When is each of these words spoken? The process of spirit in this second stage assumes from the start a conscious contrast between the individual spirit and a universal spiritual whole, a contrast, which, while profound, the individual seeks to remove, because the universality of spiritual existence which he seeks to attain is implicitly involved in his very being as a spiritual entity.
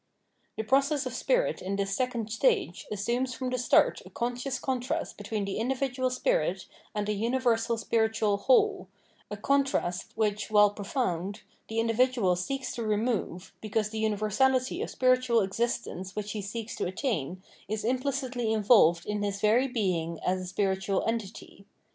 The 0.57 0.63
process 0.63 1.05
of 1.05 1.13
spirit 1.13 1.61
in 1.61 1.75
this 1.75 1.95
second 1.95 2.31
stage 2.31 2.87
assumes 2.91 3.35
from 3.35 3.51
the 3.51 3.59
start 3.59 4.01
a 4.03 4.09
conscious 4.09 4.57
contrast 4.57 5.15
between 5.15 5.45
the 5.45 5.57
individual 5.59 6.09
spirit 6.09 6.65
and 6.95 7.07
a 7.07 7.13
universal 7.13 7.77
spiritual 7.77 8.37
whole, 8.37 8.87
a 9.29 9.37
contrast, 9.37 10.13
which, 10.17 10.49
while 10.49 10.71
profound, 10.71 11.43
the 11.67 11.79
individual 11.79 12.35
seeks 12.35 12.73
to 12.73 12.83
remove, 12.83 13.53
because 13.61 13.91
the 13.91 13.99
universality 13.99 14.81
of 14.81 14.89
spiritual 14.89 15.41
existence 15.41 16.15
which 16.15 16.31
he 16.31 16.41
seeks 16.41 16.75
to 16.77 16.87
attain 16.87 17.43
is 17.67 17.85
implicitly 17.85 18.51
involved 18.51 19.05
in 19.05 19.21
his 19.21 19.39
very 19.39 19.67
being 19.67 20.19
as 20.25 20.41
a 20.41 20.45
spiritual 20.47 21.03
entity. 21.05 21.67